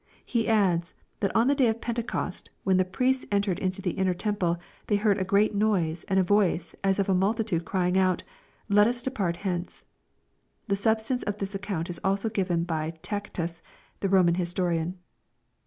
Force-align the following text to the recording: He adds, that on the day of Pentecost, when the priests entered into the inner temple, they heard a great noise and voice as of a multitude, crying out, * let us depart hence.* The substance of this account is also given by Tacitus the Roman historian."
He 0.25 0.47
adds, 0.47 0.95
that 1.19 1.35
on 1.35 1.45
the 1.45 1.53
day 1.53 1.67
of 1.67 1.79
Pentecost, 1.79 2.49
when 2.63 2.77
the 2.77 2.83
priests 2.85 3.23
entered 3.31 3.59
into 3.59 3.83
the 3.83 3.91
inner 3.91 4.15
temple, 4.15 4.57
they 4.87 4.95
heard 4.95 5.19
a 5.19 5.23
great 5.23 5.53
noise 5.53 6.05
and 6.05 6.19
voice 6.25 6.73
as 6.83 6.97
of 6.97 7.07
a 7.07 7.13
multitude, 7.13 7.65
crying 7.65 7.99
out, 7.99 8.23
* 8.49 8.67
let 8.77 8.87
us 8.87 9.03
depart 9.03 9.37
hence.* 9.45 9.85
The 10.67 10.75
substance 10.75 11.21
of 11.21 11.37
this 11.37 11.53
account 11.53 11.87
is 11.87 12.01
also 12.03 12.29
given 12.29 12.63
by 12.63 12.93
Tacitus 13.03 13.61
the 13.99 14.09
Roman 14.09 14.33
historian." 14.33 14.97